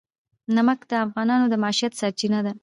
نمک 0.55 0.79
د 0.89 0.91
افغانانو 1.05 1.45
د 1.49 1.53
معیشت 1.63 1.93
سرچینه 2.01 2.39
ده. 2.45 2.51